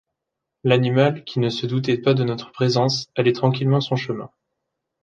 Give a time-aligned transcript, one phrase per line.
[0.63, 4.31] L'animal, qui ne se doutait pas de notre présence, allait tranquillement son chemin.